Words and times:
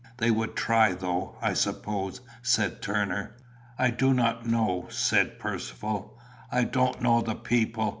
"They 0.17 0.31
would 0.31 0.55
try, 0.55 0.93
though, 0.93 1.35
I 1.43 1.53
suppose," 1.53 2.21
said 2.41 2.81
Turner. 2.81 3.35
"I 3.77 3.91
do 3.91 4.15
not 4.15 4.47
know," 4.47 4.87
said 4.89 5.37
Percivale. 5.37 6.17
"I 6.51 6.63
don't 6.63 7.03
know 7.03 7.21
the 7.21 7.35
people. 7.35 7.89